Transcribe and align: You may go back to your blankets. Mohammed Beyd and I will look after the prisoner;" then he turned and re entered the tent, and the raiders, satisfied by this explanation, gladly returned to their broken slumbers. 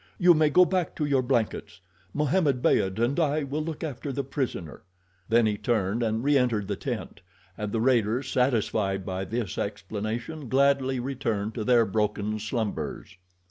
You 0.17 0.33
may 0.33 0.49
go 0.49 0.65
back 0.65 0.95
to 0.95 1.05
your 1.05 1.21
blankets. 1.21 1.79
Mohammed 2.11 2.59
Beyd 2.63 2.97
and 2.97 3.19
I 3.19 3.43
will 3.43 3.61
look 3.61 3.83
after 3.83 4.11
the 4.11 4.23
prisoner;" 4.23 4.81
then 5.29 5.45
he 5.45 5.57
turned 5.59 6.01
and 6.01 6.23
re 6.23 6.39
entered 6.39 6.67
the 6.67 6.75
tent, 6.75 7.21
and 7.55 7.71
the 7.71 7.79
raiders, 7.81 8.27
satisfied 8.31 9.05
by 9.05 9.25
this 9.25 9.59
explanation, 9.59 10.49
gladly 10.49 10.99
returned 10.99 11.53
to 11.53 11.63
their 11.63 11.85
broken 11.85 12.39
slumbers. 12.39 13.15